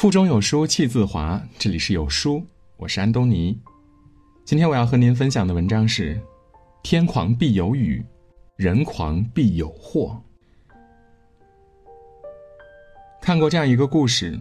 [0.00, 2.42] 腹中有书气自华，这里是有书，
[2.78, 3.54] 我是安东尼。
[4.46, 6.18] 今天我要和您分享的文章是：
[6.82, 8.02] 天狂必有雨，
[8.56, 10.18] 人狂必有祸。
[13.20, 14.40] 看过这样一个故事：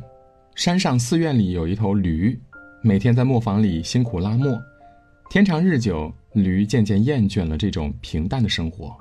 [0.56, 2.40] 山上寺院里有一头驴，
[2.82, 4.58] 每天在磨坊里辛苦拉磨。
[5.30, 8.96] 天长日久，驴渐渐厌倦了这种平淡的生活。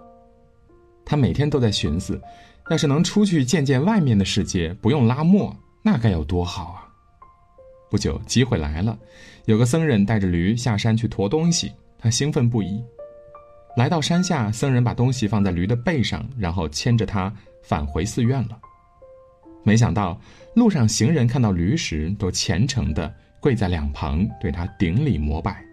[1.04, 2.20] 他每天都在寻思，
[2.68, 5.56] 要是能出去见见外面的世界，不用拉磨。
[5.82, 6.88] 那该有多好啊！
[7.90, 8.98] 不久，机会来了，
[9.46, 12.82] 有个僧人带着驴下山去驮东西，他兴奋不已。
[13.76, 17.32] 来到山下，僧人把东西放在驴的背上，然后牵着它
[17.62, 18.58] 返回寺院了。
[19.64, 20.20] 没想到，
[20.54, 25.64] 路上行人看到驴时，都虔诚地跪在两旁，对他顶礼膜拜。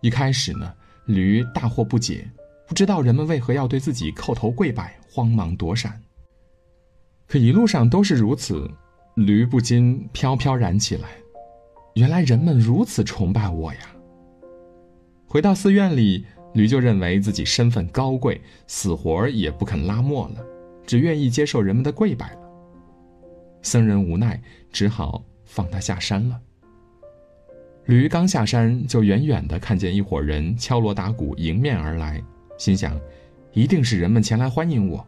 [0.00, 0.72] 一开始呢，
[1.06, 2.26] 驴大惑不解，
[2.66, 6.00] 不知道人们为何要对自己叩头跪拜，慌忙躲闪。
[7.26, 8.70] 可一路上都是如此。
[9.14, 11.08] 驴不禁飘飘然起来，
[11.94, 13.78] 原来人们如此崇拜我呀！
[15.28, 20.44] 回到寺院里，驴就认为自己身份高贵，死活也不肯拉磨了，
[20.84, 22.40] 只愿意接受人们的跪拜了。
[23.62, 26.40] 僧人无奈，只好放他下山了。
[27.84, 32.20] 驴刚下山，就远远的看见一伙人敲锣打鼓迎面而来，
[32.58, 33.00] 心想，
[33.52, 35.06] 一定是人们前来欢迎我，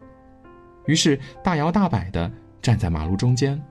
[0.85, 3.61] 于是大摇大摆的站在马路中间。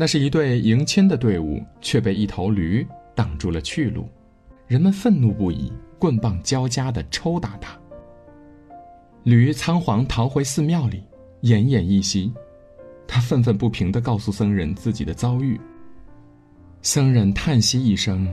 [0.00, 4.08] 那是一队迎亲的队伍，却被一头驴挡住了去路，
[4.68, 7.76] 人们愤怒不已，棍棒交加的抽打他。
[9.24, 11.02] 驴仓皇逃回寺庙里，
[11.42, 12.32] 奄奄一息。
[13.08, 15.60] 他愤愤不平地告诉僧人自己的遭遇。
[16.80, 18.32] 僧人叹息一声：“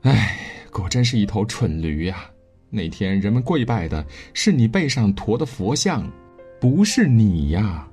[0.00, 0.38] 唉，
[0.72, 2.24] 果真是一头蠢驴呀！
[2.70, 4.02] 那天人们跪拜的
[4.32, 6.10] 是你背上驮的佛像，
[6.58, 7.86] 不是你呀。”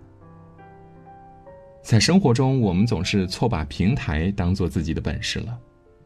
[1.84, 5.56] 在生活中，我们总是错把平台当做自己的本事了，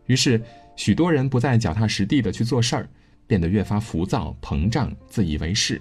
[0.07, 0.41] 于是
[0.75, 2.89] 许多人不再脚踏实地的去做事儿，
[3.27, 5.79] 变得越发浮躁、膨胀、自以为是，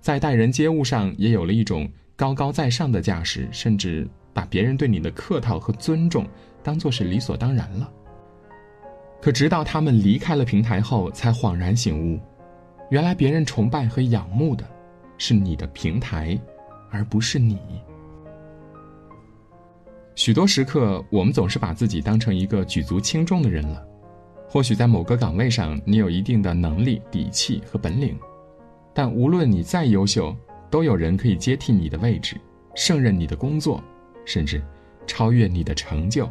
[0.00, 6.26] 在待人接物上也有了一种高高在上的架势，甚至把别人对你的客套和尊重
[6.62, 7.88] 当做是理所当然了。
[9.22, 12.18] 可直到他们离开了平台后，才恍然醒悟，
[12.90, 14.68] 原来别人崇拜和仰慕的，
[15.16, 16.36] 是你的平台，
[16.90, 17.56] 而不是你。
[20.20, 23.82] 许多时刻，我们总是把自己当成一个举足轻重的人了。
[24.46, 28.14] 或许在某个岗位上，你有一定的能力、底气和本领，
[28.92, 30.36] 但无论你再优秀，
[30.68, 32.36] 都有人可以接替你的位置，
[32.74, 33.82] 胜任你的工作，
[34.26, 34.62] 甚至
[35.06, 36.28] 超越你的成就。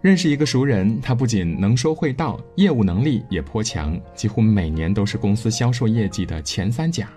[0.00, 7.10] 认识一个熟人，他不仅能说会道，业务能力也颇强，几乎每年都是公司销售业绩的前三甲。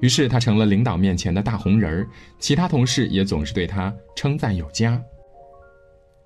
[0.00, 5.02] 于是他成了领导面前的大红人儿，其他同事也总是对他称赞有加。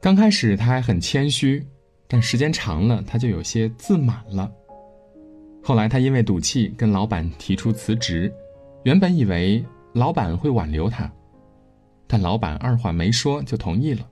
[0.01, 1.65] 刚开始他还很谦虚，
[2.09, 4.51] 但时间长了他就有些自满了。
[5.63, 8.33] 后来他因为赌气跟老板提出辞职，
[8.85, 11.11] 原本以为老板会挽留他，
[12.07, 14.09] 但老板二话没说就同意了。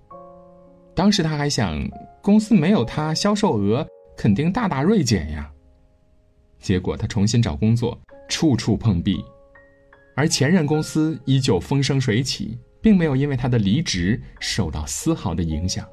[0.95, 1.89] 当时他还想，
[2.23, 3.87] 公司没有他，销售额
[4.17, 5.51] 肯定大大锐减呀。
[6.59, 9.17] 结果他重新找工作，处处碰壁。
[10.17, 15.87] 而前任公司依旧风生水起，并没有因为他的离职受到丝毫的影响。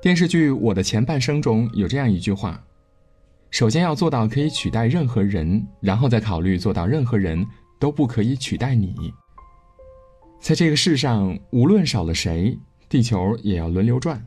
[0.00, 2.64] 电视剧《我的前半生》中有这样一句话
[3.50, 7.44] ：“首先要做到可以取代任何人，然后再考虑做到任何人
[7.80, 8.94] 都不可以取代你。”
[10.40, 12.56] 在这个世上，无论少了谁，
[12.88, 14.24] 地球也要轮流转。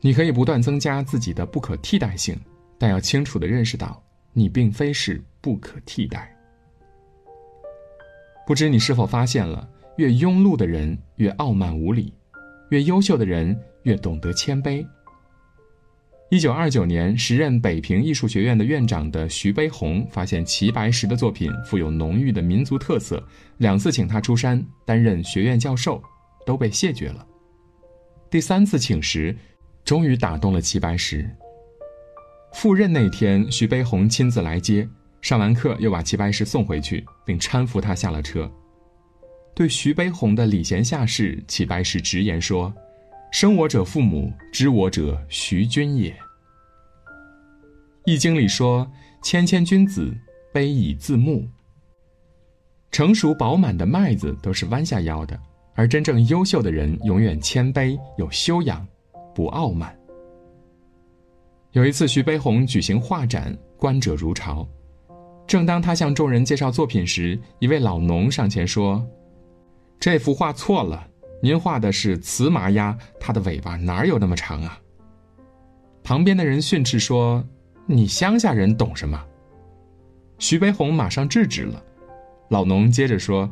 [0.00, 2.38] 你可以不断增加自己的不可替代性，
[2.78, 4.00] 但要清楚的认识到，
[4.32, 6.32] 你并非是不可替代。
[8.50, 12.12] 不知你是否发现了，越庸碌的人越傲慢无礼，
[12.70, 14.84] 越优秀的人越懂得谦卑。
[16.30, 23.24] 一九二九年，时任北平艺术学院的院长的徐悲鸿发现齐白石的作品富有浓郁的民族特色，
[23.58, 26.02] 两次请他出山担任学院教授，
[26.44, 27.24] 都被谢绝了。
[28.28, 29.32] 第三次请时，
[29.84, 31.24] 终于打动了齐白石。
[32.54, 34.88] 赴任那天，徐悲鸿亲自来接。
[35.20, 38.50] 上完课，又把齐白石送回去，并搀扶他下了车。
[39.54, 42.72] 对徐悲鸿的礼贤下士，齐白石直言说
[43.30, 46.10] ：“生我者父母，知我者徐君也。”
[48.06, 48.90] 《易经》里说
[49.22, 50.16] ：“谦谦君子，
[50.54, 51.46] 卑以自牧。”
[52.90, 55.38] 成熟饱满的麦子都是弯下腰的，
[55.74, 58.86] 而真正优秀的人永远谦卑、有修养、
[59.34, 59.94] 不傲慢。
[61.72, 64.66] 有一次，徐悲鸿举行画展，观者如潮。
[65.50, 69.04] 正当他向众人介绍作品时，一位老农上前说
[69.98, 71.04] ：“这幅画错了，
[71.42, 74.78] 您画的是雌麻鸭，它的尾巴哪有那么长啊？”
[76.04, 77.44] 旁边的人训斥说
[77.84, 79.20] ：“你乡下人懂什么？”
[80.38, 81.82] 徐悲鸿马上制止了。
[82.48, 83.50] 老农接着说：“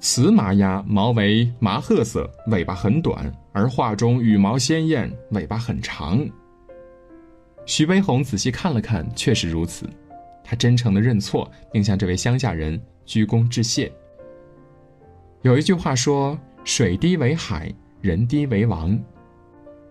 [0.00, 6.28] 雌麻鸭毛为麻褐色，尾巴很短，而画中羽毛鲜艳，尾巴很长。”
[7.64, 9.88] 徐悲鸿仔细看了看，确实如此。
[10.48, 13.92] 他真诚的认错，并向这位乡下人鞠躬致谢。
[15.42, 18.98] 有一句话说：“水低为海，人低为王。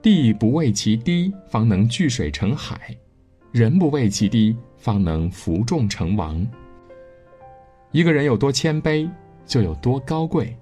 [0.02, 2.76] 地不为其低，方能聚水成海；
[3.52, 6.44] 人不为其低，方能服众成王。”
[7.94, 9.08] 一个人有多谦卑，
[9.46, 10.58] 就有多高贵。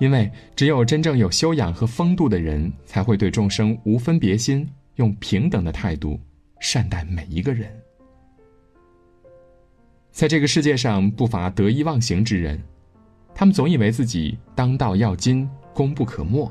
[0.00, 4.68] 因为只有真正有修养和风度的人，才会对众生无分别心。
[4.96, 6.18] 用平等的态度
[6.58, 7.70] 善待每一个人。
[10.16, 12.58] 在这个世界上，不乏得意忘形之人，
[13.34, 16.50] 他们总以为自己当道要金，功不可没。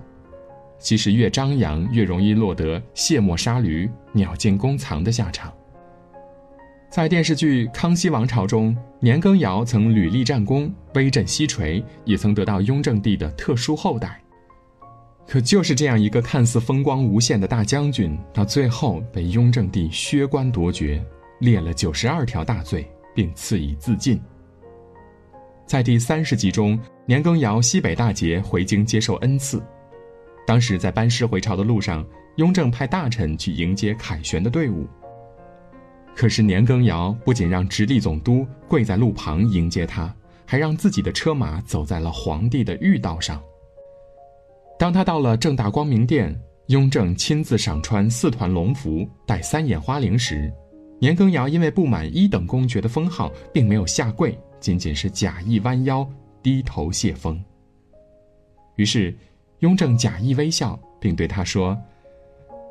[0.78, 5.52] 其实越张扬，越容易落得卸磨杀驴、鸟尽弓藏的下场。
[6.92, 14.22] 在电视剧《康熙王朝》中，年羹尧曾屡立战功，威震西陲，也曾得到雍正帝的特殊厚待。
[15.28, 21.04] 可就是这样一个看似风光无限的大将军，到最后被雍正帝削官夺爵，
[21.40, 24.22] 列了九十二条大罪，并赐以自尽。
[25.66, 29.64] 在第三十集中，年羹尧西北大捷回京接受恩赐，
[30.46, 34.86] 当时在班师回朝的路上，雍正派大臣去迎接凯旋的队伍。
[36.16, 40.14] 可是年羹尧不仅让直隶总督跪在路旁迎接他，
[40.46, 43.42] 还让自己的车马走在了皇帝的御道上。
[44.78, 50.54] 当他到了正大光明殿，雍正亲自赏穿四团龙服，戴三眼花翎时，
[50.98, 56.08] 年羹尧因为不满一等公爵的封号，并没有下跪，仅仅是假意弯腰
[56.42, 57.42] 低头谢封。
[58.78, 59.16] 于是，
[59.60, 61.78] 雍正假意微笑，并对他说：“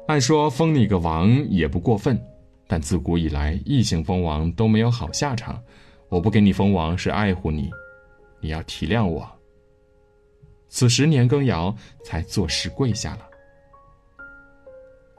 [0.09, 2.19] 按说封你个王也不过分，
[2.67, 5.63] 但自古以来异姓封王都没有好下场，
[6.09, 7.71] 我不给你封王是爱护你，
[8.41, 9.31] 你要体谅我。”
[10.69, 13.29] 此时，年羹尧才作势跪下了。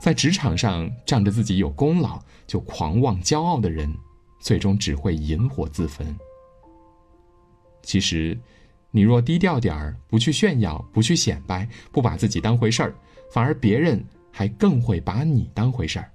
[0.06, 3.92] 在职场上，仗着自己有功劳就狂妄骄傲的人，
[4.40, 6.16] 最终只会引火自焚。
[7.82, 8.38] 其实，
[8.92, 12.94] 你若低调点儿，不去炫耀，不去显摆，不把自己当回事儿，
[13.32, 16.12] 反而别人还更会把你当回事儿。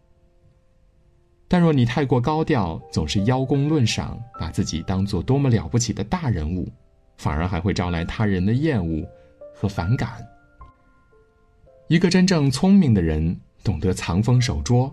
[1.49, 6.71] 但若你太过高调，总是邀功论赏，把自己当做多么了不起的大人物，
[7.17, 9.05] 反而还会招来他人的厌恶。
[9.53, 10.25] 和反感。
[11.89, 14.93] 一个真正聪明的人懂得藏锋守拙，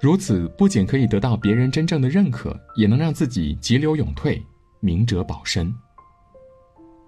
[0.00, 4.42] 如此不仅可以得到别人真正的认可，也能让自己急流勇退，
[4.80, 5.74] 明哲保身。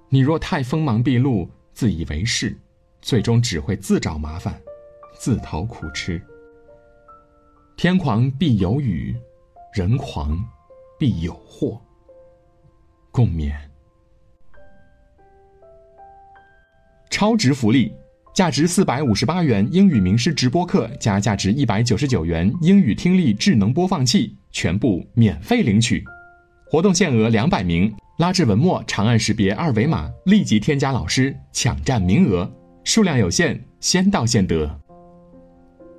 [0.08, 2.56] 你若太锋芒毕露、自以为是，
[3.00, 4.60] 最终只会自找麻烦，
[5.18, 6.20] 自讨苦吃。
[7.76, 9.16] 天狂必有雨，
[9.72, 10.38] 人狂
[10.98, 11.80] 必有祸。
[13.10, 13.54] 共勉。
[17.10, 17.94] 超值福利，
[18.34, 26.02] 价值四百五十八元英语名师直播课加价值一百九十九元英语听力智能播放器，全部免费领取。
[26.64, 32.50] 活动限额两百名，拉至文末长按识别二维码，立即添加老师，抢占名额，
[32.84, 34.80] 数量有限，先到先得。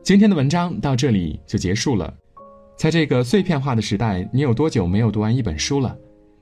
[0.01, 2.11] 今天的文章到这里就结束了。
[2.75, 5.95] 在这个碎片化的时代，你有多久没有读完一本书了？